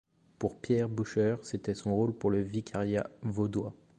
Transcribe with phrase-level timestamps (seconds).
[0.39, 3.75] Pour Pierre Bürcher, c'était son rôle pour le vicariat vaudois.